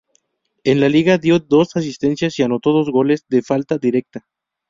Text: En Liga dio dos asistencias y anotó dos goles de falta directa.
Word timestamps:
En 0.63 0.79
Liga 0.91 1.19
dio 1.19 1.37
dos 1.37 1.75
asistencias 1.77 2.39
y 2.39 2.41
anotó 2.41 2.71
dos 2.71 2.89
goles 2.89 3.23
de 3.29 3.43
falta 3.43 3.77
directa. 3.77 4.25